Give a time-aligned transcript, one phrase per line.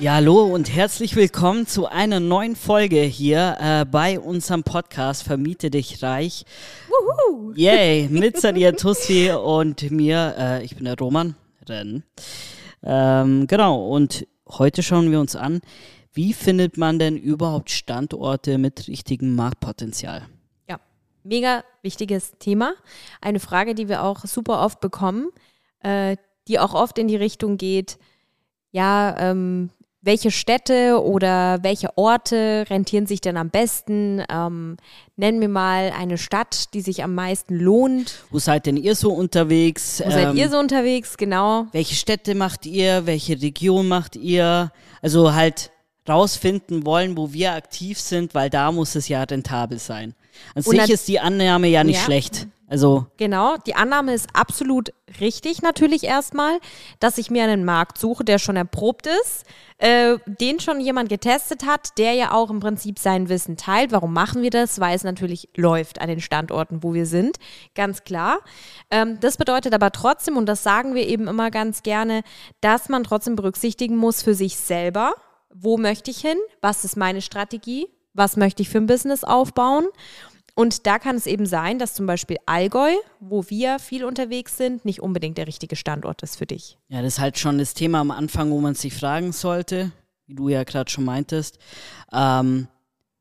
[0.00, 5.70] Ja, hallo und herzlich willkommen zu einer neuen Folge hier äh, bei unserem Podcast Vermiete
[5.70, 6.46] dich reich.
[6.88, 7.52] Wuhu.
[7.54, 11.34] Yay, mit Sadia Tussi und mir, äh, ich bin der Roman
[11.68, 12.02] Renn.
[12.82, 15.60] Ähm, genau, und heute schauen wir uns an,
[16.14, 20.22] wie findet man denn überhaupt Standorte mit richtigem Marktpotenzial?
[20.66, 20.80] Ja,
[21.24, 22.72] mega wichtiges Thema.
[23.20, 25.28] Eine Frage, die wir auch super oft bekommen,
[25.80, 26.16] äh,
[26.48, 27.98] die auch oft in die Richtung geht,
[28.72, 29.68] ja, ähm,
[30.02, 34.22] welche Städte oder welche Orte rentieren sich denn am besten?
[34.30, 34.76] Ähm,
[35.16, 38.24] nennen wir mal eine Stadt, die sich am meisten lohnt.
[38.30, 40.00] Wo seid denn ihr so unterwegs?
[40.00, 41.66] Wo ähm, seid ihr so unterwegs, genau?
[41.72, 43.06] Welche Städte macht ihr?
[43.06, 44.72] Welche Region macht ihr?
[45.02, 45.70] Also halt
[46.08, 50.14] rausfinden wollen, wo wir aktiv sind, weil da muss es ja rentabel sein.
[50.54, 52.04] An Und sich ist die Annahme ja nicht ja.
[52.04, 52.46] schlecht.
[52.70, 56.60] Also genau, die Annahme ist absolut richtig natürlich erstmal,
[57.00, 59.44] dass ich mir einen Markt suche, der schon erprobt ist,
[59.78, 63.90] äh, den schon jemand getestet hat, der ja auch im Prinzip sein Wissen teilt.
[63.90, 64.78] Warum machen wir das?
[64.78, 67.38] Weil es natürlich läuft an den Standorten, wo wir sind,
[67.74, 68.38] ganz klar.
[68.92, 72.22] Ähm, das bedeutet aber trotzdem, und das sagen wir eben immer ganz gerne,
[72.60, 75.14] dass man trotzdem berücksichtigen muss für sich selber,
[75.52, 79.86] wo möchte ich hin, was ist meine Strategie, was möchte ich für ein Business aufbauen
[80.54, 84.84] und da kann es eben sein, dass zum Beispiel Allgäu, wo wir viel unterwegs sind,
[84.84, 86.76] nicht unbedingt der richtige Standort ist für dich.
[86.88, 89.92] Ja, das ist halt schon das Thema am Anfang, wo man sich fragen sollte,
[90.26, 91.58] wie du ja gerade schon meintest.
[92.12, 92.68] Ähm,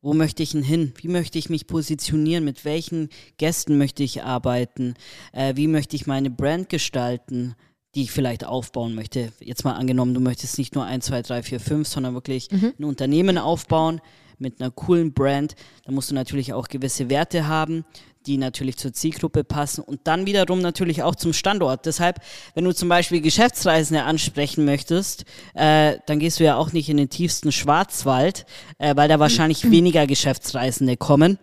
[0.01, 0.93] wo möchte ich denn hin?
[0.97, 2.45] Wie möchte ich mich positionieren?
[2.45, 4.95] Mit welchen Gästen möchte ich arbeiten?
[5.33, 7.55] Äh, wie möchte ich meine Brand gestalten?
[7.95, 9.33] die ich vielleicht aufbauen möchte.
[9.39, 12.73] Jetzt mal angenommen, du möchtest nicht nur 1, 2, 3, 4, 5, sondern wirklich mhm.
[12.77, 13.99] ein Unternehmen aufbauen
[14.39, 15.55] mit einer coolen Brand.
[15.85, 17.85] Da musst du natürlich auch gewisse Werte haben,
[18.25, 21.85] die natürlich zur Zielgruppe passen und dann wiederum natürlich auch zum Standort.
[21.85, 22.19] Deshalb,
[22.53, 26.97] wenn du zum Beispiel Geschäftsreisende ansprechen möchtest, äh, dann gehst du ja auch nicht in
[26.97, 28.45] den tiefsten Schwarzwald,
[28.77, 31.39] äh, weil da wahrscheinlich weniger Geschäftsreisende kommen.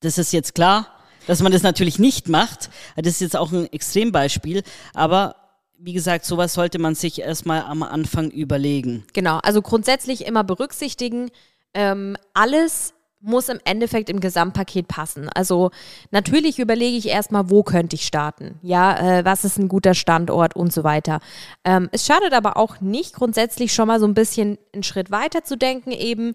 [0.00, 0.88] Das ist jetzt klar,
[1.26, 2.70] dass man das natürlich nicht macht.
[2.96, 5.36] Das ist jetzt auch ein Extrembeispiel, aber
[5.78, 9.04] wie gesagt, sowas sollte man sich erstmal am Anfang überlegen.
[9.12, 11.30] Genau, also grundsätzlich immer berücksichtigen,
[11.74, 15.30] ähm, alles muss im Endeffekt im Gesamtpaket passen.
[15.30, 15.70] Also
[16.10, 18.58] natürlich überlege ich erstmal, wo könnte ich starten?
[18.62, 21.20] Ja, äh, was ist ein guter Standort und so weiter.
[21.64, 25.42] Ähm, es schadet aber auch nicht, grundsätzlich schon mal so ein bisschen einen Schritt weiter
[25.42, 26.34] zu denken, eben,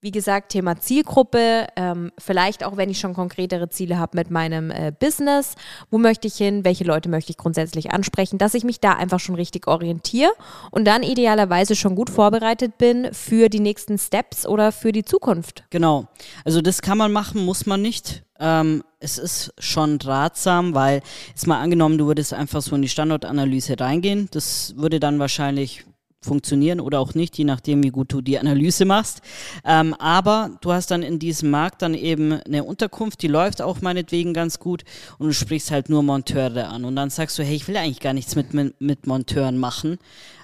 [0.00, 4.70] wie gesagt, Thema Zielgruppe, ähm, vielleicht auch, wenn ich schon konkretere Ziele habe mit meinem
[4.70, 5.54] äh, Business,
[5.90, 9.18] wo möchte ich hin, welche Leute möchte ich grundsätzlich ansprechen, dass ich mich da einfach
[9.18, 10.30] schon richtig orientiere
[10.70, 15.64] und dann idealerweise schon gut vorbereitet bin für die nächsten Steps oder für die Zukunft.
[15.70, 16.06] Genau,
[16.44, 18.22] also das kann man machen, muss man nicht.
[18.38, 22.88] Ähm, es ist schon ratsam, weil jetzt mal angenommen, du würdest einfach so in die
[22.88, 25.84] Standortanalyse reingehen, das würde dann wahrscheinlich
[26.20, 29.20] funktionieren oder auch nicht, je nachdem, wie gut du die Analyse machst.
[29.64, 33.80] Ähm, aber du hast dann in diesem Markt dann eben eine Unterkunft, die läuft auch
[33.80, 34.82] meinetwegen ganz gut
[35.18, 38.00] und du sprichst halt nur Monteure an und dann sagst du, hey, ich will eigentlich
[38.00, 39.98] gar nichts mit, mit, mit Monteuren machen.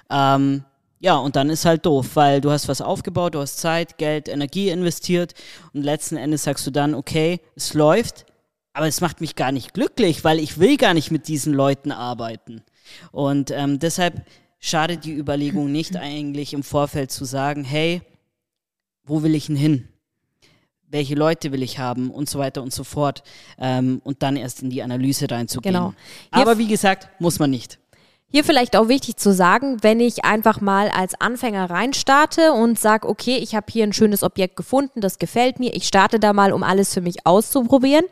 [0.09, 0.63] Ähm,
[0.99, 4.29] ja, und dann ist halt doof, weil du hast was aufgebaut, du hast Zeit, Geld,
[4.29, 5.33] Energie investiert
[5.73, 8.25] und letzten Endes sagst du dann, okay, es läuft,
[8.73, 11.91] aber es macht mich gar nicht glücklich, weil ich will gar nicht mit diesen Leuten
[11.91, 12.63] arbeiten.
[13.11, 14.25] Und ähm, deshalb
[14.59, 18.01] schadet die Überlegung nicht eigentlich im Vorfeld zu sagen, hey,
[19.03, 19.87] wo will ich denn hin?
[20.87, 23.23] Welche Leute will ich haben und so weiter und so fort.
[23.57, 25.73] Ähm, und dann erst in die Analyse reinzugehen.
[25.73, 25.93] Genau.
[26.31, 27.79] Aber wie gesagt, muss man nicht.
[28.31, 33.07] Hier vielleicht auch wichtig zu sagen, wenn ich einfach mal als Anfänger reinstarte und sage,
[33.07, 36.51] okay, ich habe hier ein schönes Objekt gefunden, das gefällt mir, ich starte da mal,
[36.51, 38.03] um alles für mich auszuprobieren.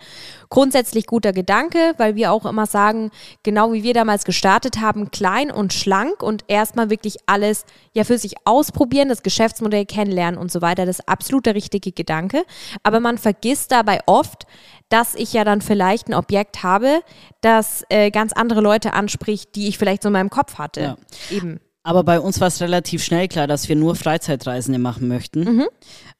[0.49, 3.09] Grundsätzlich guter Gedanke, weil wir auch immer sagen,
[3.41, 8.19] genau wie wir damals gestartet haben, klein und schlank und erstmal wirklich alles ja für
[8.19, 10.85] sich ausprobieren, das Geschäftsmodell kennenlernen und so weiter.
[10.85, 12.45] Das ist absolut der richtige Gedanke.
[12.83, 14.45] Aber man vergisst dabei oft,
[14.89, 17.01] dass ich ja dann vielleicht ein Objekt habe,
[17.41, 20.81] das äh, ganz andere Leute anspricht, die ich vielleicht so in meinem Kopf hatte.
[20.81, 20.97] Ja.
[21.31, 21.59] Eben.
[21.85, 25.43] Aber bei uns war es relativ schnell klar, dass wir nur Freizeitreisende machen möchten.
[25.43, 25.67] Mhm.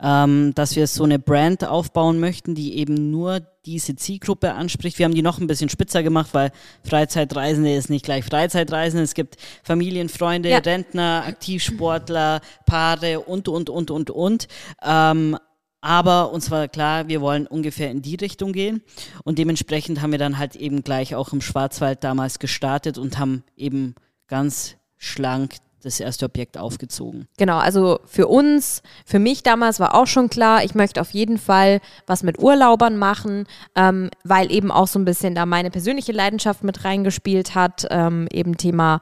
[0.02, 5.00] Ähm, dass wir so eine Brand aufbauen möchten, die eben nur diese Zielgruppe anspricht.
[5.00, 6.52] Wir haben die noch ein bisschen spitzer gemacht, weil
[6.84, 9.06] Freizeitreisende ist nicht gleich Freizeitreisende.
[9.06, 10.58] Es gibt Familien, Freunde, ja.
[10.58, 14.48] Rentner, Aktivsportler, Paare und, und, und, und, und.
[14.84, 15.38] Ähm,
[15.84, 18.82] Aber uns war klar, wir wollen ungefähr in die Richtung gehen.
[19.26, 23.44] Und dementsprechend haben wir dann halt eben gleich auch im Schwarzwald damals gestartet und haben
[23.58, 23.94] eben
[24.30, 27.28] ganz schlank das erste Objekt aufgezogen.
[27.38, 31.38] Genau, also für uns, für mich damals war auch schon klar, ich möchte auf jeden
[31.38, 33.46] Fall was mit Urlaubern machen,
[33.76, 38.30] ähm, weil eben auch so ein bisschen da meine persönliche Leidenschaft mit reingespielt hat, ähm,
[38.32, 39.02] eben Thema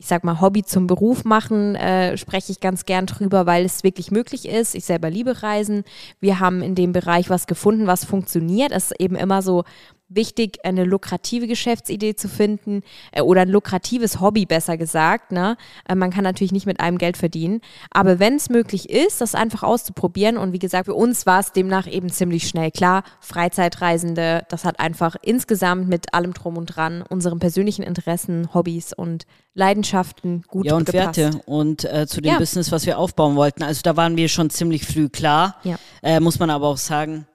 [0.00, 3.84] ich sag mal, Hobby zum Beruf machen, äh, spreche ich ganz gern drüber, weil es
[3.84, 4.74] wirklich möglich ist.
[4.74, 5.84] Ich selber liebe Reisen.
[6.20, 8.72] Wir haben in dem Bereich was gefunden, was funktioniert.
[8.72, 9.64] Es ist eben immer so
[10.10, 15.32] wichtig, eine lukrative Geschäftsidee zu finden äh, oder ein lukratives Hobby, besser gesagt.
[15.32, 15.56] Ne?
[15.88, 17.60] Äh, man kann natürlich nicht mit einem Geld verdienen,
[17.90, 21.52] aber wenn es möglich ist, das einfach auszuprobieren und wie gesagt, für uns war es
[21.52, 27.02] demnach eben ziemlich schnell klar, Freizeitreisende, das hat einfach insgesamt mit allem drum und dran,
[27.08, 31.16] unseren persönlichen Interessen, Hobbys und Leidenschaften gut Ja, und gepasst.
[31.18, 32.38] Werte und äh, zu dem Ja.
[32.38, 33.62] Business, was wir aufbauen wollten.
[33.62, 35.56] Also da waren wir schon ziemlich früh klar.
[35.64, 35.76] Ja.
[36.02, 37.26] Äh, muss man aber auch sagen,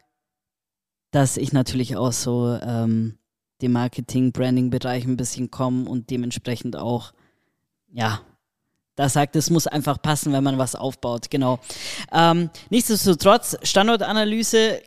[1.15, 3.17] dass ich natürlich auch so ähm,
[3.61, 7.13] dem Marketing-Branding-Bereich ein bisschen komme und dementsprechend auch,
[7.93, 8.19] ja,
[8.95, 11.29] da sagt, es muss einfach passen, wenn man was aufbaut.
[11.29, 11.59] Genau.
[12.11, 14.81] Ähm, nichtsdestotrotz, Standortanalyse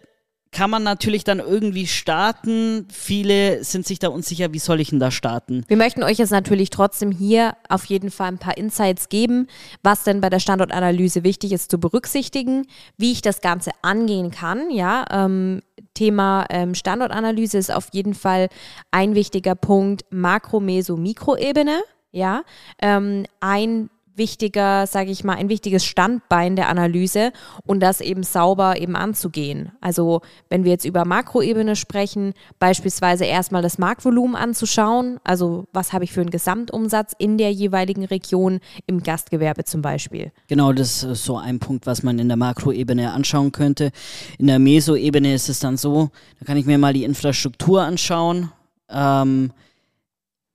[0.53, 2.87] kann man natürlich dann irgendwie starten.
[2.93, 5.65] Viele sind sich da unsicher, wie soll ich denn da starten?
[5.69, 9.47] Wir möchten euch jetzt natürlich trotzdem hier auf jeden Fall ein paar Insights geben,
[9.83, 12.67] was denn bei der Standortanalyse wichtig ist zu berücksichtigen,
[12.97, 14.71] wie ich das Ganze angehen kann.
[14.71, 15.63] Ja, ähm,
[15.95, 18.49] Thema ähm, Standortanalyse ist auf jeden Fall
[18.91, 21.83] ein wichtiger Punkt Makro, Meso, Mikroebene.
[22.11, 22.43] Ja,
[22.81, 27.33] ähm, ein wichtiger, sage ich mal, ein wichtiges Standbein der Analyse
[27.65, 29.73] und das eben sauber eben anzugehen.
[29.81, 36.05] Also wenn wir jetzt über Makroebene sprechen, beispielsweise erstmal das Marktvolumen anzuschauen, also was habe
[36.05, 40.33] ich für einen Gesamtumsatz in der jeweiligen Region im Gastgewerbe zum Beispiel.
[40.49, 43.91] Genau, das ist so ein Punkt, was man in der Makroebene anschauen könnte.
[44.39, 48.51] In der Mesoebene ist es dann so, da kann ich mir mal die Infrastruktur anschauen.
[48.91, 49.53] Ähm,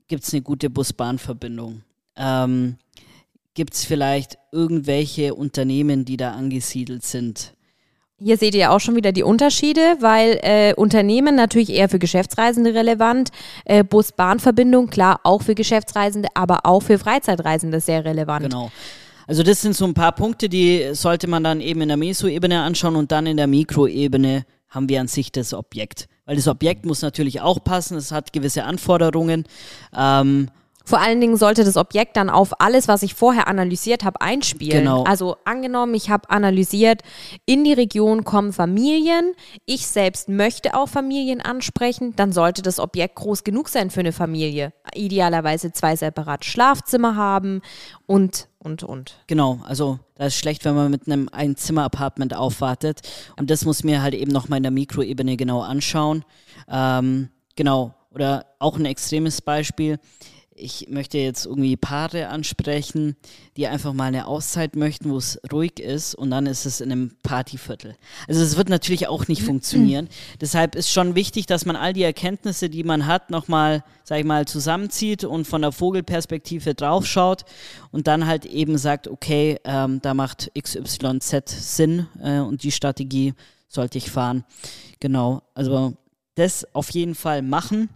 [0.08, 1.82] Gibt es eine gute Bus-Bahn-Verbindung?
[2.16, 2.78] Ähm,
[3.56, 7.54] Gibt es vielleicht irgendwelche Unternehmen, die da angesiedelt sind?
[8.20, 12.74] Hier seht ihr auch schon wieder die Unterschiede, weil äh, Unternehmen natürlich eher für Geschäftsreisende
[12.74, 13.30] relevant,
[13.66, 18.46] äh, Bus-Bahn-Verbindung klar auch für Geschäftsreisende, aber auch für Freizeitreisende sehr relevant.
[18.46, 18.72] Genau.
[19.28, 22.62] Also das sind so ein paar Punkte, die sollte man dann eben in der Mesoebene
[22.62, 26.08] anschauen und dann in der Mikroebene haben wir an sich das Objekt.
[26.26, 29.46] Weil das Objekt muss natürlich auch passen, es hat gewisse Anforderungen.
[29.96, 30.50] Ähm,
[30.86, 34.80] Vor allen Dingen sollte das Objekt dann auf alles, was ich vorher analysiert habe, einspielen.
[34.84, 35.04] Genau.
[35.04, 37.02] Also angenommen, ich habe analysiert,
[37.46, 39.34] in die Region kommen Familien,
[39.66, 44.12] ich selbst möchte auch Familien ansprechen, dann sollte das Objekt groß genug sein für eine
[44.12, 44.74] Familie.
[44.94, 47.62] Idealerweise zwei separate Schlafzimmer haben
[48.06, 49.16] und, und, und.
[49.28, 53.02] Genau, also da ist schlecht, wenn man mit einem Einzimmer-Apartment aufwartet.
[53.38, 56.26] Und das muss mir halt eben nochmal in der Mikroebene genau anschauen.
[56.70, 60.00] Ähm, genau, oder auch ein extremes Beispiel.
[60.56, 63.16] Ich möchte jetzt irgendwie Paare ansprechen,
[63.58, 66.92] die einfach mal eine Auszeit möchten, wo es ruhig ist und dann ist es in
[66.92, 67.96] einem Partyviertel.
[68.28, 70.10] Also es wird natürlich auch nicht funktionieren.
[70.42, 74.26] Deshalb ist schon wichtig, dass man all die Erkenntnisse, die man hat, nochmal, sag ich
[74.26, 77.46] mal, zusammenzieht und von der Vogelperspektive draufschaut
[77.92, 83.34] und dann halt eben sagt, okay, ähm, da macht XYZ Sinn äh, und die Strategie
[83.68, 84.44] sollte ich fahren.
[85.00, 85.94] Genau, also
[86.36, 87.90] das auf jeden Fall machen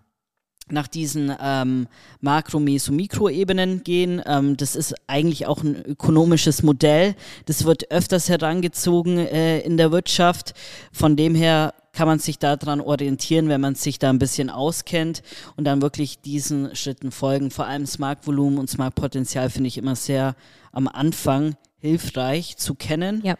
[0.71, 1.87] nach diesen ähm,
[2.21, 4.21] Makro-, Meso-, Mikroebenen gehen.
[4.25, 7.15] Ähm, das ist eigentlich auch ein ökonomisches Modell.
[7.45, 10.53] Das wird öfters herangezogen äh, in der Wirtschaft.
[10.91, 15.23] Von dem her kann man sich daran orientieren, wenn man sich da ein bisschen auskennt
[15.55, 17.49] und dann wirklich diesen Schritten folgen.
[17.49, 20.35] Vor allem das Marktvolumen und das Marktpotenzial finde ich immer sehr
[20.71, 23.35] am Anfang hilfreich zu kennen, Ja.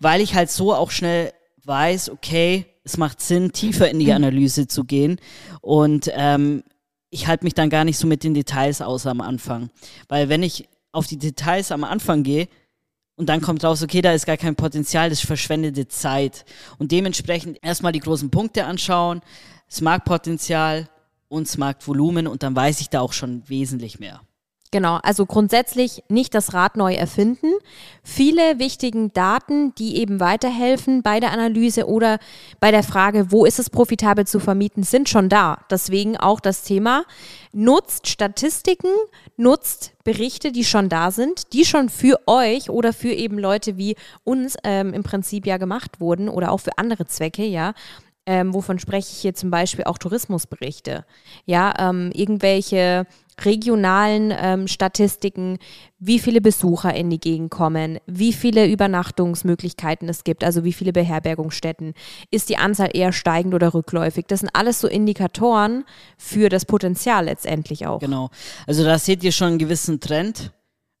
[0.00, 1.32] weil ich halt so auch schnell
[1.64, 5.18] weiß, okay, es macht Sinn, tiefer in die Analyse zu gehen.
[5.60, 6.62] Und ähm,
[7.10, 9.70] ich halte mich dann gar nicht so mit den Details aus am Anfang,
[10.08, 12.48] weil wenn ich auf die Details am Anfang gehe
[13.16, 16.44] und dann kommt raus, okay, da ist gar kein Potenzial, das ist verschwendete Zeit.
[16.78, 19.20] Und dementsprechend erstmal die großen Punkte anschauen,
[19.68, 20.88] das Marktpotenzial
[21.28, 24.20] und das Marktvolumen und dann weiß ich da auch schon wesentlich mehr.
[24.72, 27.52] Genau, also grundsätzlich nicht das Rad neu erfinden.
[28.02, 32.18] Viele wichtigen Daten, die eben weiterhelfen bei der Analyse oder
[32.58, 35.58] bei der Frage, wo ist es profitabel zu vermieten, sind schon da.
[35.70, 37.04] Deswegen auch das Thema,
[37.52, 38.88] nutzt Statistiken,
[39.36, 43.94] nutzt Berichte, die schon da sind, die schon für euch oder für eben Leute wie
[44.24, 47.74] uns ähm, im Prinzip ja gemacht wurden oder auch für andere Zwecke, ja.
[48.24, 51.04] Ähm, wovon spreche ich hier zum Beispiel auch Tourismusberichte?
[51.44, 53.04] Ja, ähm, irgendwelche
[53.40, 55.58] regionalen ähm, Statistiken,
[55.98, 60.92] wie viele Besucher in die Gegend kommen, wie viele Übernachtungsmöglichkeiten es gibt, also wie viele
[60.92, 61.94] Beherbergungsstätten,
[62.30, 64.26] ist die Anzahl eher steigend oder rückläufig.
[64.26, 65.84] Das sind alles so Indikatoren
[66.18, 68.00] für das Potenzial letztendlich auch.
[68.00, 68.30] Genau.
[68.66, 70.52] Also da seht ihr schon einen gewissen Trend.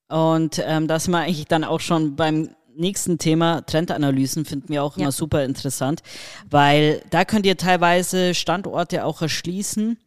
[0.08, 4.82] Und ähm, da sind wir eigentlich dann auch schon beim nächsten Thema, Trendanalysen, finden wir
[4.82, 5.02] auch ja.
[5.02, 6.02] immer super interessant,
[6.50, 9.98] weil da könnt ihr teilweise Standorte auch erschließen,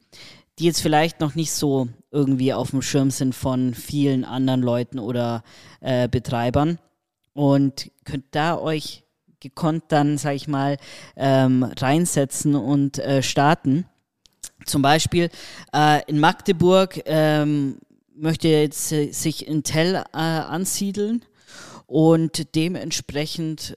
[0.60, 4.98] die jetzt vielleicht noch nicht so irgendwie auf dem Schirm sind von vielen anderen Leuten
[4.98, 5.44] oder
[5.82, 6.80] äh, Betreibern
[7.34, 9.04] und könnt da euch
[9.42, 10.78] gekonnt dann, sag ich mal,
[11.18, 13.86] ähm, reinsetzen und äh, starten.
[14.66, 15.30] Zum Beispiel
[15.74, 17.78] äh, in Magdeburg ähm,
[18.16, 21.24] möchte jetzt äh, sich Intel äh, ansiedeln
[21.86, 23.76] und dementsprechend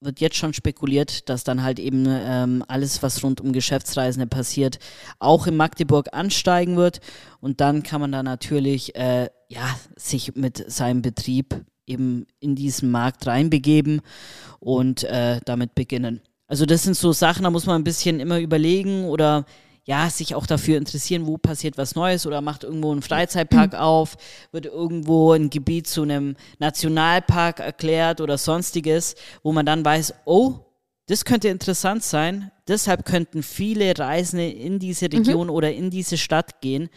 [0.00, 4.78] wird jetzt schon spekuliert, dass dann halt eben ähm, alles, was rund um Geschäftsreisende passiert,
[5.18, 7.00] auch in Magdeburg ansteigen wird.
[7.40, 12.90] Und dann kann man da natürlich äh, ja, sich mit seinem Betrieb eben in diesen
[12.90, 14.00] Markt reinbegeben
[14.58, 16.20] und äh, damit beginnen.
[16.46, 19.44] Also das sind so Sachen, da muss man ein bisschen immer überlegen oder
[19.84, 24.16] ja, sich auch dafür interessieren, wo passiert was Neues oder macht irgendwo einen Freizeitpark auf,
[24.52, 30.60] wird irgendwo ein Gebiet zu einem Nationalpark erklärt oder sonstiges, wo man dann weiß, oh,
[31.06, 32.52] das könnte interessant sein.
[32.68, 35.16] Deshalb könnten viele Reisende in diese mhm.
[35.16, 35.52] Region mhm.
[35.52, 36.88] oder in diese Stadt gehen.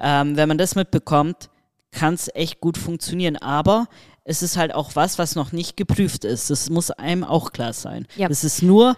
[0.00, 1.50] Ähm, wenn man das mitbekommt,
[1.90, 3.36] kann es echt gut funktionieren.
[3.36, 3.88] Aber
[4.24, 6.48] es ist halt auch was, was noch nicht geprüft ist.
[6.48, 8.06] Das muss einem auch klar sein.
[8.16, 8.28] Ja.
[8.28, 8.96] Das ist nur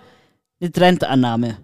[0.61, 1.57] eine Trendannahme.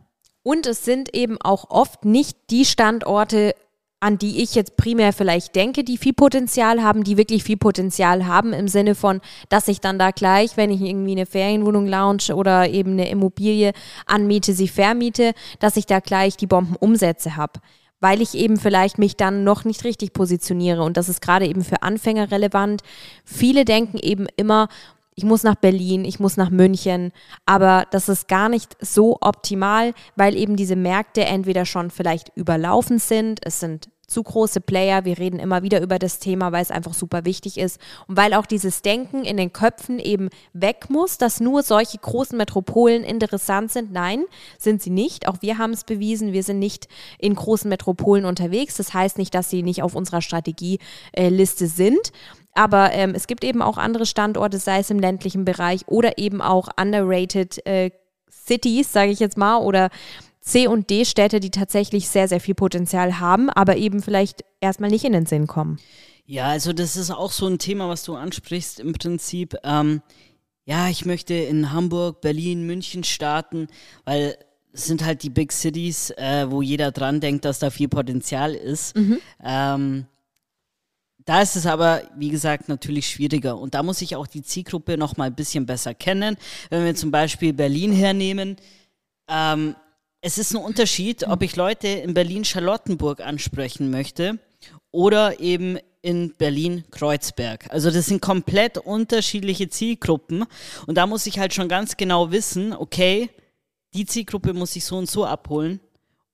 [0.47, 3.57] Und es sind eben auch oft nicht die Standorte,
[3.99, 8.29] an die ich jetzt primär vielleicht denke, die viel Potenzial haben, die wirklich viel Potenzial
[8.29, 12.33] haben im Sinne von, dass ich dann da gleich, wenn ich irgendwie eine Ferienwohnung launch
[12.33, 13.73] oder eben eine Immobilie
[14.07, 17.55] anmiete, sie vermiete, dass ich da gleich die Bombenumsätze habe
[17.99, 20.83] weil ich eben vielleicht mich dann noch nicht richtig positioniere.
[20.83, 22.83] Und das ist gerade eben für Anfänger relevant.
[23.25, 24.69] Viele denken eben immer,
[25.17, 27.11] ich muss nach Berlin, ich muss nach München,
[27.47, 32.99] aber das ist gar nicht so optimal, weil eben diese Märkte entweder schon vielleicht überlaufen
[32.99, 36.71] sind, es sind zu große Player, wir reden immer wieder über das Thema, weil es
[36.71, 41.19] einfach super wichtig ist und weil auch dieses Denken in den Köpfen eben weg muss,
[41.19, 43.93] dass nur solche großen Metropolen interessant sind.
[43.93, 44.25] Nein,
[44.59, 45.27] sind sie nicht.
[45.27, 46.87] Auch wir haben es bewiesen, wir sind nicht
[47.19, 48.77] in großen Metropolen unterwegs.
[48.77, 52.13] Das heißt nicht, dass sie nicht auf unserer Strategieliste sind.
[52.57, 56.41] Aber ähm, es gibt eben auch andere Standorte, sei es im ländlichen Bereich oder eben
[56.41, 57.91] auch underrated äh,
[58.31, 59.91] Cities, sage ich jetzt mal, oder
[60.41, 65.05] C- und D-Städte, die tatsächlich sehr, sehr viel Potenzial haben, aber eben vielleicht erstmal nicht
[65.05, 65.79] in den Sinn kommen.
[66.25, 69.57] Ja, also das ist auch so ein Thema, was du ansprichst im Prinzip.
[69.65, 70.03] Ähm,
[70.65, 73.69] ja, ich möchte in Hamburg, Berlin, München starten,
[74.05, 74.37] weil
[74.73, 78.55] es sind halt die Big Cities, äh, wo jeder dran denkt, dass da viel Potenzial
[78.55, 78.97] ist.
[78.97, 79.19] Mhm.
[79.43, 80.07] Ähm,
[81.27, 83.59] da ist es aber, wie gesagt, natürlich schwieriger.
[83.59, 86.37] Und da muss ich auch die Zielgruppe noch mal ein bisschen besser kennen.
[86.71, 88.57] Wenn wir zum Beispiel Berlin hernehmen,
[89.29, 89.75] ähm,
[90.21, 94.39] es ist ein Unterschied, ob ich Leute in Berlin-Charlottenburg ansprechen möchte
[94.93, 97.67] oder eben in Berlin-Kreuzberg.
[97.71, 100.45] Also das sind komplett unterschiedliche Zielgruppen.
[100.87, 103.31] Und da muss ich halt schon ganz genau wissen, okay,
[103.95, 105.81] die Zielgruppe muss ich so und so abholen.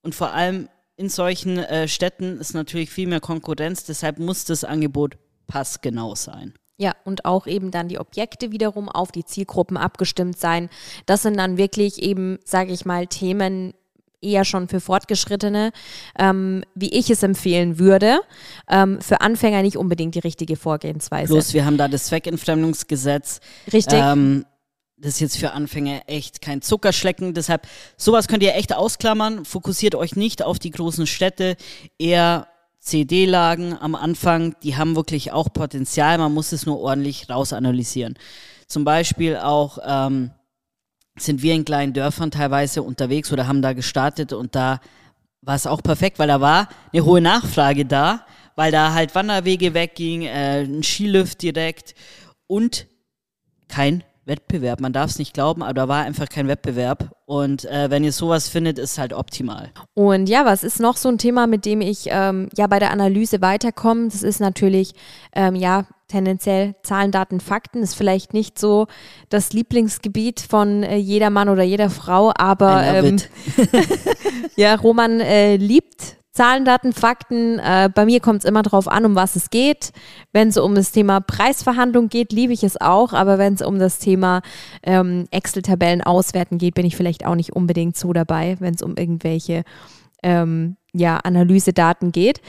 [0.02, 4.64] Und vor allem in solchen äh, Städten ist natürlich viel mehr Konkurrenz, deshalb muss das
[4.64, 6.54] Angebot passgenau sein.
[6.78, 10.68] Ja, und auch eben dann die Objekte wiederum auf die Zielgruppen abgestimmt sein.
[11.06, 13.74] Das sind dann wirklich eben, sage ich mal, Themen
[14.22, 15.72] eher schon für Fortgeschrittene,
[16.18, 18.20] ähm, wie ich es empfehlen würde.
[18.70, 21.32] Ähm, für Anfänger nicht unbedingt die richtige Vorgehensweise.
[21.32, 23.40] Plus, wir haben da das Zweckentfremdungsgesetz.
[23.72, 23.98] Richtig.
[24.00, 24.44] Ähm,
[25.02, 27.34] das ist jetzt für Anfänger echt kein Zuckerschlecken.
[27.34, 27.66] Deshalb,
[27.96, 29.44] sowas könnt ihr echt ausklammern.
[29.44, 31.56] Fokussiert euch nicht auf die großen Städte,
[31.98, 32.46] eher
[32.78, 36.18] CD-Lagen am Anfang, die haben wirklich auch Potenzial.
[36.18, 38.18] Man muss es nur ordentlich rausanalysieren.
[38.66, 40.30] Zum Beispiel auch ähm,
[41.16, 44.80] sind wir in kleinen Dörfern teilweise unterwegs oder haben da gestartet und da
[45.40, 49.74] war es auch perfekt, weil da war eine hohe Nachfrage da, weil da halt Wanderwege
[49.74, 51.94] wegging, äh, ein Skilift direkt
[52.46, 52.86] und
[53.68, 54.80] kein Wettbewerb.
[54.80, 57.10] Man darf es nicht glauben, aber da war einfach kein Wettbewerb.
[57.26, 59.70] Und äh, wenn ihr sowas findet, ist halt optimal.
[59.94, 62.90] Und ja, was ist noch so ein Thema, mit dem ich ähm, ja bei der
[62.90, 64.08] Analyse weiterkomme?
[64.08, 64.94] Das ist natürlich
[65.34, 67.82] ähm, ja tendenziell Zahlen, Daten, Fakten.
[67.82, 68.86] Ist vielleicht nicht so
[69.28, 73.16] das Lieblingsgebiet von äh, jeder Mann oder jeder Frau, aber ähm,
[74.56, 77.58] ja, Roman äh, liebt Zahlen, Daten, Fakten.
[77.58, 79.92] Äh, bei mir kommt es immer darauf an, um was es geht.
[80.32, 83.12] Wenn es um das Thema Preisverhandlung geht, liebe ich es auch.
[83.12, 84.40] Aber wenn es um das Thema
[84.82, 88.96] ähm, Excel-Tabellen auswerten geht, bin ich vielleicht auch nicht unbedingt so dabei, wenn es um
[88.96, 89.64] irgendwelche
[90.22, 92.40] ähm, ja, Analysedaten geht.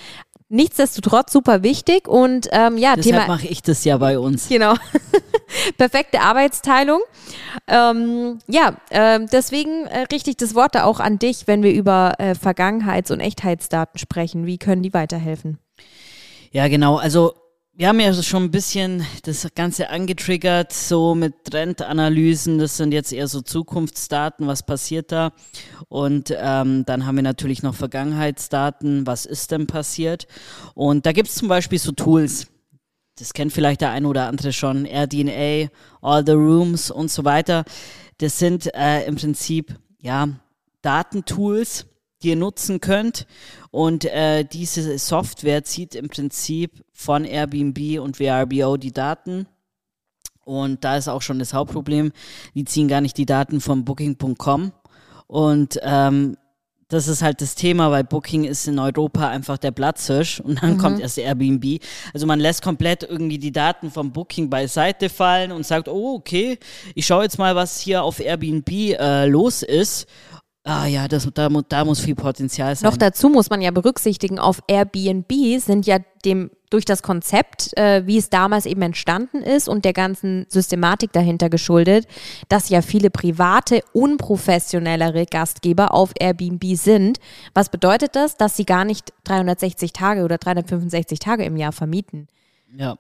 [0.54, 3.28] Nichtsdestotrotz super wichtig und ähm, ja, Deshalb Thema.
[3.28, 4.48] mache ich das ja bei uns.
[4.48, 4.76] Genau.
[5.78, 7.02] Perfekte Arbeitsteilung.
[7.68, 11.74] Ähm, ja, ähm, deswegen äh, richte ich das Wort da auch an dich, wenn wir
[11.74, 14.46] über äh, Vergangenheits- und Echtheitsdaten sprechen.
[14.46, 15.58] Wie können die weiterhelfen?
[16.52, 16.98] Ja, genau.
[16.98, 17.34] Also
[17.76, 22.60] wir haben ja schon ein bisschen das Ganze angetriggert, so mit Trendanalysen.
[22.60, 25.32] Das sind jetzt eher so Zukunftsdaten, was passiert da.
[25.90, 30.28] Und ähm, dann haben wir natürlich noch Vergangenheitsdaten, was ist denn passiert.
[30.76, 32.48] Und da gibt es zum Beispiel so Tools.
[33.18, 34.86] Das kennt vielleicht der eine oder andere schon.
[34.86, 35.70] RDNA,
[36.02, 37.66] All the Rooms und so weiter.
[38.20, 40.28] Das sind äh, im Prinzip, ja,
[40.84, 41.88] Datentools,
[42.24, 43.26] ihr nutzen könnt.
[43.72, 49.48] Und äh, diese Software zieht im Prinzip von Airbnb und VRBO die Daten.
[50.46, 52.12] Und da ist auch schon das Hauptproblem.
[52.54, 54.74] Die ziehen gar nicht die Daten von Booking.com.
[55.28, 56.38] Und ähm,
[56.94, 60.74] das ist halt das Thema, weil Booking ist in Europa einfach der Platzhirsch und dann
[60.74, 60.78] mhm.
[60.78, 61.80] kommt erst Airbnb.
[62.14, 66.60] Also man lässt komplett irgendwie die Daten vom Booking beiseite fallen und sagt, oh okay,
[66.94, 70.08] ich schaue jetzt mal, was hier auf Airbnb äh, los ist
[70.66, 72.90] Ah ja, das, da, da muss viel Potenzial sein.
[72.90, 78.08] Noch dazu muss man ja berücksichtigen, auf Airbnb sind ja dem durch das Konzept, äh,
[78.08, 82.08] wie es damals eben entstanden ist und der ganzen Systematik dahinter geschuldet,
[82.48, 87.20] dass ja viele private, unprofessionellere Gastgeber auf Airbnb sind.
[87.54, 88.38] Was bedeutet das?
[88.38, 92.28] Dass sie gar nicht 360 Tage oder 365 Tage im Jahr vermieten.
[92.76, 92.98] Ja.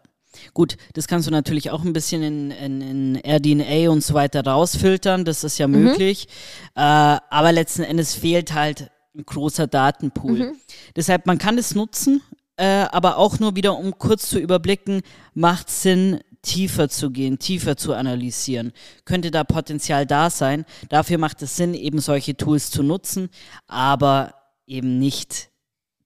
[0.53, 4.43] Gut, das kannst du natürlich auch ein bisschen in, in, in RDNA und so weiter
[4.45, 5.83] rausfiltern, das ist ja mhm.
[5.83, 6.27] möglich.
[6.75, 10.39] Äh, aber letzten Endes fehlt halt ein großer Datenpool.
[10.39, 10.55] Mhm.
[10.95, 12.21] Deshalb, man kann es nutzen,
[12.57, 15.01] äh, aber auch nur wieder, um kurz zu überblicken,
[15.33, 18.73] macht Sinn, tiefer zu gehen, tiefer zu analysieren.
[19.05, 20.65] Könnte da Potenzial da sein?
[20.89, 23.29] Dafür macht es Sinn, eben solche Tools zu nutzen,
[23.65, 24.35] aber
[24.67, 25.49] eben nicht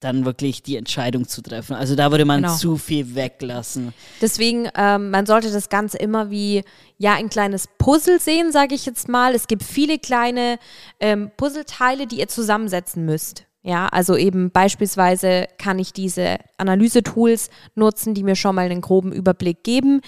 [0.00, 1.74] dann wirklich die Entscheidung zu treffen.
[1.74, 2.54] Also da würde man genau.
[2.54, 3.92] zu viel weglassen.
[4.20, 6.62] Deswegen, ähm, man sollte das Ganze immer wie
[6.98, 9.34] ja ein kleines Puzzle sehen, sage ich jetzt mal.
[9.34, 10.58] Es gibt viele kleine
[11.00, 13.44] ähm, Puzzleteile, die ihr zusammensetzen müsst.
[13.62, 19.12] Ja, also eben beispielsweise kann ich diese Analyse-Tools nutzen, die mir schon mal einen groben
[19.12, 20.00] Überblick geben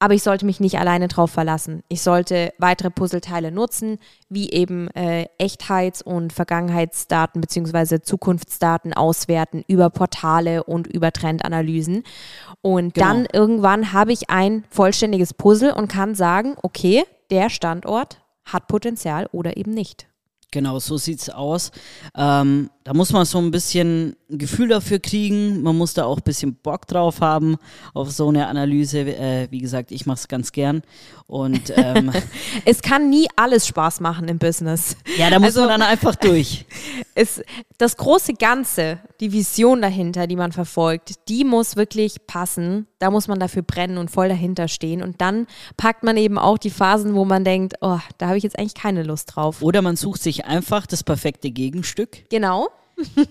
[0.00, 1.82] aber ich sollte mich nicht alleine drauf verlassen.
[1.88, 3.98] Ich sollte weitere Puzzleteile nutzen,
[4.30, 8.00] wie eben äh, Echtheits- und Vergangenheitsdaten bzw.
[8.00, 12.02] Zukunftsdaten auswerten über Portale und über Trendanalysen.
[12.62, 13.06] Und genau.
[13.06, 19.28] dann irgendwann habe ich ein vollständiges Puzzle und kann sagen, okay, der Standort hat Potenzial
[19.32, 20.06] oder eben nicht.
[20.50, 21.70] Genau, so sieht es aus.
[22.16, 25.62] Ähm, da muss man so ein bisschen ein Gefühl dafür kriegen.
[25.62, 27.56] Man muss da auch ein bisschen Bock drauf haben
[27.94, 28.98] auf so eine Analyse.
[29.02, 30.82] Äh, wie gesagt, ich mache es ganz gern.
[31.28, 32.10] Und ähm,
[32.64, 34.96] es kann nie alles Spaß machen im Business.
[35.16, 36.66] Ja, da muss also, man dann einfach durch.
[37.14, 37.42] Es,
[37.76, 42.86] das große Ganze, die Vision dahinter, die man verfolgt, die muss wirklich passen.
[42.98, 45.02] Da muss man dafür brennen und voll dahinter stehen.
[45.02, 48.44] Und dann packt man eben auch die Phasen, wo man denkt, oh, da habe ich
[48.44, 49.60] jetzt eigentlich keine Lust drauf.
[49.60, 52.30] Oder man sucht sich einfach das perfekte Gegenstück.
[52.30, 52.68] Genau.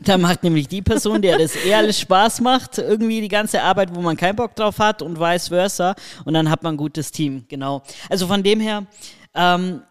[0.03, 3.93] Da macht nämlich die Person, der das eher alles Spaß macht, irgendwie die ganze Arbeit,
[3.93, 5.95] wo man keinen Bock drauf hat und vice versa.
[6.25, 7.83] Und dann hat man ein gutes Team, genau.
[8.09, 8.85] Also von dem her,
[9.35, 9.81] ähm,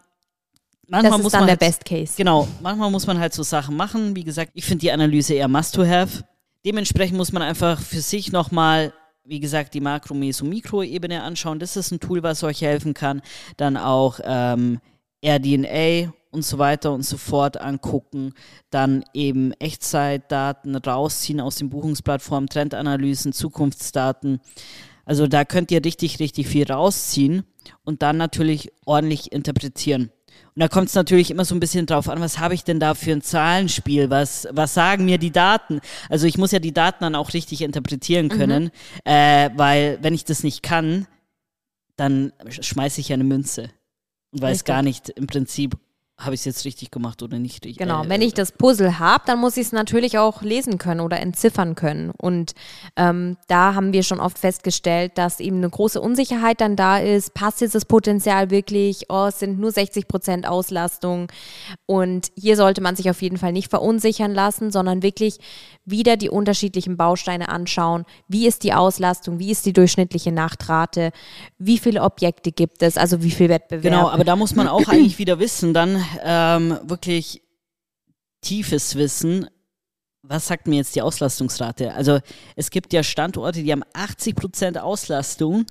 [0.87, 2.13] manchmal das ist muss dann man der halt, Best Case.
[2.17, 4.15] Genau, manchmal muss man halt so Sachen machen.
[4.15, 6.23] Wie gesagt, ich finde die Analyse eher must to have.
[6.65, 8.93] Dementsprechend muss man einfach für sich nochmal
[9.29, 11.59] wie gesagt, die Makro-, Meso-, Mikroebene anschauen.
[11.59, 13.21] Das ist ein Tool, was euch helfen kann.
[13.57, 14.79] Dann auch ähm,
[15.23, 18.33] RDNA und so weiter und so fort angucken,
[18.69, 24.39] dann eben Echtzeitdaten rausziehen aus den Buchungsplattformen, Trendanalysen, Zukunftsdaten.
[25.05, 27.43] Also da könnt ihr richtig, richtig viel rausziehen
[27.83, 30.11] und dann natürlich ordentlich interpretieren.
[30.55, 32.79] Und da kommt es natürlich immer so ein bisschen drauf an, was habe ich denn
[32.79, 34.09] da für ein Zahlenspiel?
[34.09, 35.79] Was, was sagen mir die Daten?
[36.09, 38.29] Also ich muss ja die Daten dann auch richtig interpretieren mhm.
[38.29, 38.71] können, mhm.
[39.05, 41.07] äh, weil wenn ich das nicht kann,
[41.95, 43.69] dann schmeiße ich ja eine Münze
[44.31, 44.65] und weiß richtig.
[44.65, 45.77] gar nicht im Prinzip,
[46.19, 47.77] habe ich es jetzt richtig gemacht oder nicht richtig.
[47.77, 50.99] Genau, äh, wenn ich das Puzzle habe, dann muss ich es natürlich auch lesen können
[50.99, 52.11] oder entziffern können.
[52.17, 52.53] Und
[52.97, 57.33] ähm, da haben wir schon oft festgestellt, dass eben eine große Unsicherheit dann da ist.
[57.33, 59.05] Passt jetzt das Potenzial wirklich?
[59.09, 61.31] Oh, es sind nur 60 Prozent Auslastung.
[61.85, 65.39] Und hier sollte man sich auf jeden Fall nicht verunsichern lassen, sondern wirklich
[65.85, 68.05] wieder die unterschiedlichen Bausteine anschauen.
[68.27, 69.39] Wie ist die Auslastung?
[69.39, 71.11] Wie ist die durchschnittliche Nachtrate?
[71.57, 72.97] Wie viele Objekte gibt es?
[72.97, 73.83] Also wie viel Wettbewerb?
[73.83, 77.41] Genau, aber da muss man auch eigentlich wieder wissen, dann ähm, wirklich
[78.41, 79.49] tiefes Wissen.
[80.21, 81.93] Was sagt mir jetzt die Auslastungsrate?
[81.93, 82.19] Also
[82.55, 85.65] es gibt ja Standorte, die haben 80 Prozent Auslastung,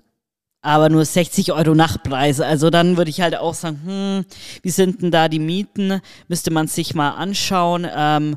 [0.63, 2.47] aber nur 60 Euro Nachtpreise.
[2.47, 4.25] Also dann würde ich halt auch sagen, hm,
[4.63, 6.01] wie sind denn da die Mieten?
[6.29, 7.87] Müsste man sich mal anschauen.
[7.95, 8.37] Ähm,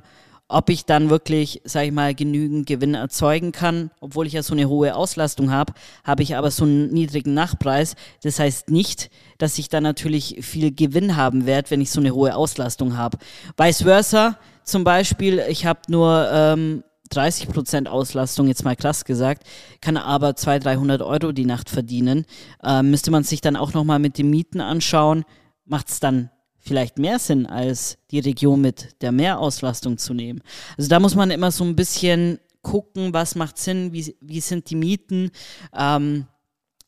[0.52, 3.92] ob ich dann wirklich, sag ich mal, genügend Gewinn erzeugen kann.
[4.00, 7.96] Obwohl ich ja so eine hohe Auslastung habe, habe ich aber so einen niedrigen Nachpreis.
[8.24, 12.14] Das heißt nicht, dass ich dann natürlich viel Gewinn haben werde, wenn ich so eine
[12.14, 13.18] hohe Auslastung habe.
[13.58, 19.44] Vice versa, zum Beispiel, ich habe nur ähm, 30 Prozent Auslastung, jetzt mal krass gesagt,
[19.82, 22.26] kann aber 200, 300 Euro die Nacht verdienen.
[22.64, 25.24] Ähm, müsste man sich dann auch nochmal mit den Mieten anschauen,
[25.66, 26.31] macht es dann
[26.62, 30.41] vielleicht mehr Sinn, als die Region mit der Mehrauslastung zu nehmen.
[30.78, 34.69] Also da muss man immer so ein bisschen gucken, was macht Sinn, wie, wie sind
[34.69, 35.32] die Mieten.
[35.76, 36.28] Ähm,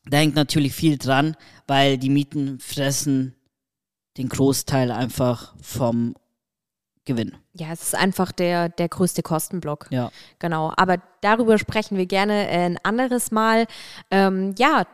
[0.06, 1.36] da hängt natürlich viel dran,
[1.68, 3.36] weil die Mieten fressen
[4.18, 6.16] den Großteil einfach vom
[7.06, 7.36] Gewinn.
[7.54, 9.88] Ja, es ist einfach der, der größte Kostenblock.
[9.92, 10.12] Ja.
[10.40, 10.72] Genau.
[10.78, 13.68] Aber darüber sprechen wir gerne ein anderes Mal.
[14.10, 14.86] Ähm, ja,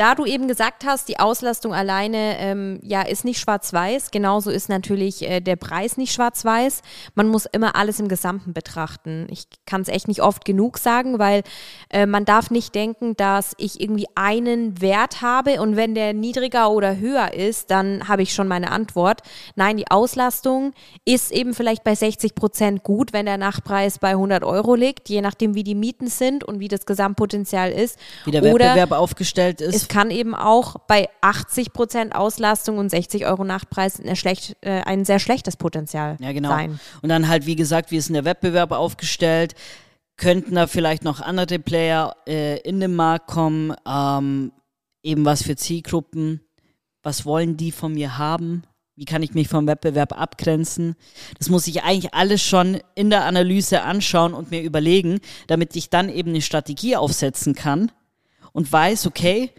[0.00, 4.70] da du eben gesagt hast, die Auslastung alleine ähm, ja ist nicht schwarz-weiß, genauso ist
[4.70, 6.80] natürlich äh, der Preis nicht schwarz-weiß.
[7.14, 9.26] Man muss immer alles im Gesamten betrachten.
[9.30, 11.42] Ich kann es echt nicht oft genug sagen, weil
[11.90, 16.70] äh, man darf nicht denken, dass ich irgendwie einen Wert habe und wenn der niedriger
[16.70, 19.20] oder höher ist, dann habe ich schon meine Antwort.
[19.54, 20.72] Nein, die Auslastung
[21.04, 25.20] ist eben vielleicht bei 60 Prozent gut, wenn der Nachpreis bei 100 Euro liegt, je
[25.20, 27.98] nachdem wie die Mieten sind und wie das Gesamtpotenzial ist.
[28.24, 33.44] Wie der Wettbewerb aufgestellt ist kann eben auch bei 80 Prozent Auslastung und 60 Euro
[33.44, 36.48] Nachpreis schlecht, äh, ein sehr schlechtes Potenzial ja, genau.
[36.48, 36.78] sein.
[37.02, 39.54] Und dann halt, wie gesagt, wie ist denn der Wettbewerb aufgestellt?
[40.16, 43.74] Könnten da vielleicht noch andere Player äh, in den Markt kommen?
[43.86, 44.52] Ähm,
[45.02, 46.40] eben was für Zielgruppen?
[47.02, 48.62] Was wollen die von mir haben?
[48.94, 50.94] Wie kann ich mich vom Wettbewerb abgrenzen?
[51.38, 55.90] Das muss ich eigentlich alles schon in der Analyse anschauen und mir überlegen, damit ich
[55.90, 57.90] dann eben eine Strategie aufsetzen kann
[58.52, 59.52] und weiß, okay,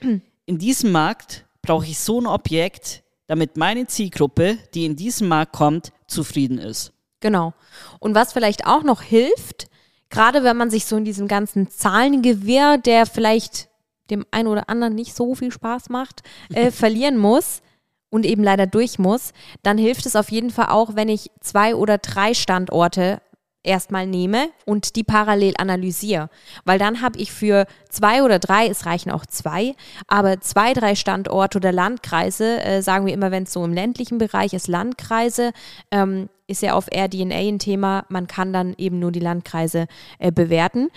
[0.46, 5.54] in diesem Markt brauche ich so ein Objekt, damit meine Zielgruppe, die in diesem Markt
[5.54, 6.92] kommt, zufrieden ist.
[7.22, 7.54] Genau.
[8.00, 9.70] Und was vielleicht auch noch hilft,
[10.10, 13.70] gerade wenn man sich so in diesem ganzen Zahlengewirr, der vielleicht
[14.10, 16.24] dem einen oder anderen nicht so viel Spaß macht,
[16.54, 17.62] äh, verlieren muss
[18.10, 19.32] und eben leider durch muss,
[19.64, 23.22] dann hilft es auf jeden Fall auch, wenn ich zwei oder drei Standorte
[23.64, 26.30] erstmal nehme und die parallel analysiere.
[26.66, 29.76] Weil dann habe ich für zwei oder drei, es reichen auch zwei,
[30.08, 34.18] aber zwei, drei Standorte oder Landkreise, äh, sagen wir immer, wenn es so im ländlichen
[34.18, 35.52] Bereich ist, Landkreise,
[35.92, 39.88] ähm, ist ja auf RDNA ein Thema, man kann dann eben nur die Landkreise
[40.20, 40.90] äh, bewerten.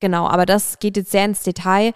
[0.00, 1.92] Genau, aber das geht jetzt sehr ins Detail.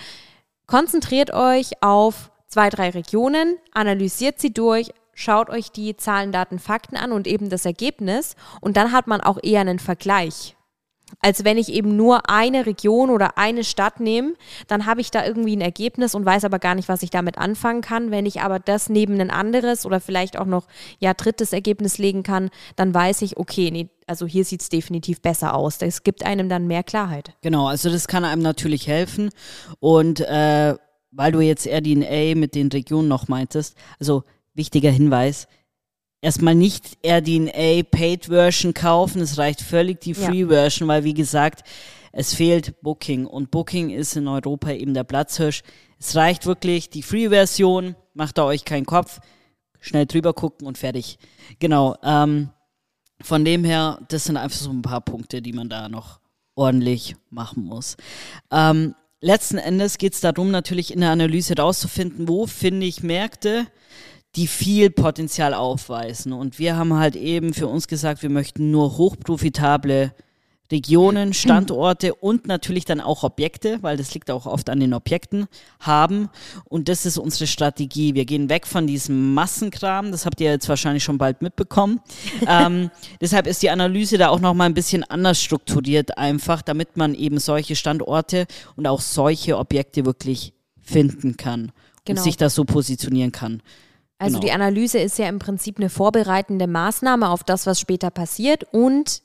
[0.66, 6.96] Konzentriert euch auf zwei, drei Regionen, analysiert sie durch, schaut euch die Zahlen, Daten, Fakten
[6.96, 10.56] an und eben das Ergebnis und dann hat man auch eher einen Vergleich.
[11.20, 14.34] Als wenn ich eben nur eine Region oder eine Stadt nehme,
[14.66, 17.38] dann habe ich da irgendwie ein Ergebnis und weiß aber gar nicht, was ich damit
[17.38, 18.10] anfangen kann.
[18.10, 20.66] Wenn ich aber das neben ein anderes oder vielleicht auch noch
[21.00, 25.20] ja drittes Ergebnis legen kann, dann weiß ich, okay, nee, also hier sieht es definitiv
[25.20, 25.78] besser aus.
[25.78, 27.34] Das gibt einem dann mehr Klarheit.
[27.42, 29.30] Genau, also das kann einem natürlich helfen.
[29.80, 30.76] Und äh,
[31.10, 35.46] weil du jetzt RDNA mit den Regionen noch meintest, also wichtiger Hinweis,
[36.20, 41.64] erstmal nicht RDNA Paid Version kaufen, es reicht völlig die Free Version, weil wie gesagt,
[42.12, 45.62] es fehlt Booking und Booking ist in Europa eben der Platzhirsch.
[45.98, 49.20] Es reicht wirklich die Free Version, macht da euch keinen Kopf,
[49.80, 51.18] schnell drüber gucken und fertig.
[51.58, 52.50] Genau, ähm,
[53.22, 56.20] von dem her, das sind einfach so ein paar Punkte, die man da noch
[56.54, 57.96] ordentlich machen muss.
[58.50, 63.66] Ähm, letzten Endes geht es darum, natürlich in der Analyse rauszufinden, wo finde ich Märkte,
[64.36, 66.32] die viel Potenzial aufweisen.
[66.32, 70.12] Und wir haben halt eben für uns gesagt, wir möchten nur hochprofitable
[70.72, 75.46] Regionen, Standorte und natürlich dann auch Objekte, weil das liegt auch oft an den Objekten,
[75.78, 76.30] haben.
[76.64, 78.14] Und das ist unsere Strategie.
[78.14, 82.00] Wir gehen weg von diesem Massenkram, das habt ihr jetzt wahrscheinlich schon bald mitbekommen.
[82.48, 82.90] ähm,
[83.20, 87.38] deshalb ist die Analyse da auch nochmal ein bisschen anders strukturiert, einfach, damit man eben
[87.38, 91.72] solche Standorte und auch solche Objekte wirklich finden kann
[92.04, 92.18] genau.
[92.18, 93.62] und sich da so positionieren kann.
[94.22, 94.46] Also genau.
[94.46, 99.22] die Analyse ist ja im Prinzip eine vorbereitende Maßnahme auf das, was später passiert und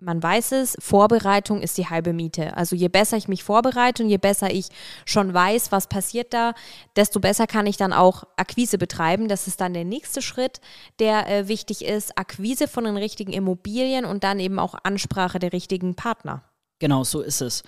[0.00, 2.56] man weiß es, Vorbereitung ist die halbe Miete.
[2.56, 4.68] Also je besser ich mich vorbereite und je besser ich
[5.06, 6.54] schon weiß, was passiert da,
[6.96, 9.28] desto besser kann ich dann auch Akquise betreiben.
[9.28, 10.60] Das ist dann der nächste Schritt,
[10.98, 12.18] der äh, wichtig ist.
[12.18, 16.42] Akquise von den richtigen Immobilien und dann eben auch Ansprache der richtigen Partner.
[16.80, 17.62] Genau, so ist es.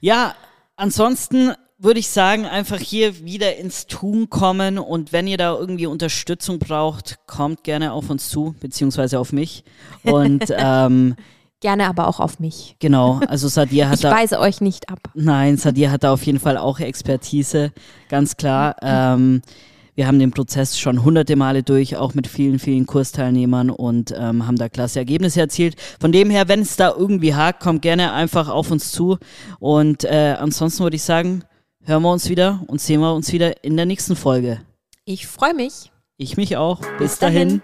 [0.00, 0.34] Ja,
[0.76, 5.86] ansonsten würde ich sagen, einfach hier wieder ins Tun kommen und wenn ihr da irgendwie
[5.86, 9.62] Unterstützung braucht, kommt gerne auf uns zu, beziehungsweise auf mich.
[10.02, 11.14] Und ähm,
[11.60, 12.74] gerne aber auch auf mich.
[12.80, 14.10] Genau, also Sadir hat ich da.
[14.10, 14.98] Ich weise euch nicht ab.
[15.14, 17.72] Nein, Sadir hat da auf jeden Fall auch Expertise,
[18.08, 18.74] ganz klar.
[18.82, 19.42] Ähm,
[19.94, 24.46] wir haben den Prozess schon hunderte Male durch, auch mit vielen, vielen Kursteilnehmern und ähm,
[24.46, 25.74] haben da klasse Ergebnisse erzielt.
[26.00, 29.18] Von dem her, wenn es da irgendwie hakt, kommt gerne einfach auf uns zu.
[29.58, 31.42] Und äh, ansonsten würde ich sagen,
[31.88, 34.60] hören wir uns wieder und sehen wir uns wieder in der nächsten Folge.
[35.04, 35.90] Ich freue mich.
[36.18, 36.80] Ich mich auch.
[36.98, 37.48] Bis, Bis dahin.
[37.48, 37.62] dahin.